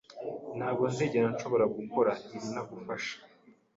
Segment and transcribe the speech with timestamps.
[0.57, 3.15] Ntabwo nzigera nshobora gukora ibi ntagufasha.